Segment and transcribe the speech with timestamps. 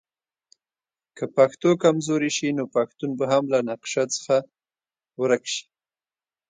[1.17, 4.35] که پښتو کمزورې شي نو پښتون به هم له نقشه څخه
[5.19, 5.65] ورک شي.